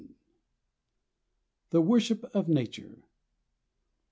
[1.69, 3.03] ]THE WORSHIP OF NATURE.